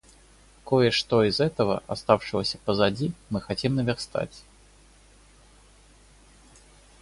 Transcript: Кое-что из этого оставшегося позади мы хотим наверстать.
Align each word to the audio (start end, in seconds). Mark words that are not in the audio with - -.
Кое-что 0.65 1.23
из 1.23 1.39
этого 1.39 1.83
оставшегося 1.85 2.57
позади 2.57 3.13
мы 3.29 3.39
хотим 3.39 3.75
наверстать. 3.75 4.43